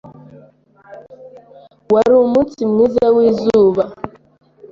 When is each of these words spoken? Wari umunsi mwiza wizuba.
Wari 1.93 2.11
umunsi 2.25 2.59
mwiza 2.71 3.05
wizuba. 3.15 3.83